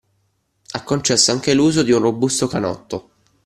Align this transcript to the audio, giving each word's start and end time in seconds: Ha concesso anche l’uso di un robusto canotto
Ha 0.71 0.81
concesso 0.81 1.31
anche 1.31 1.53
l’uso 1.53 1.83
di 1.83 1.91
un 1.91 2.01
robusto 2.01 2.47
canotto 2.47 3.09